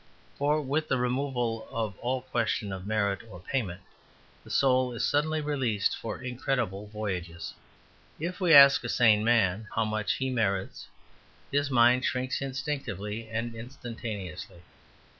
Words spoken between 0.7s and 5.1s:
the removal of all question of merit or payment, the soul is